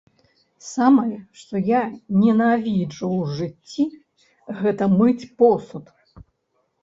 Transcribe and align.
Самае, 0.67 1.17
што 1.41 1.59
я 1.65 1.81
ненавіджу 2.21 3.09
ў 3.19 3.21
жыцці, 3.39 3.85
гэта 4.61 4.83
мыць 4.97 5.29
посуд. 5.43 5.85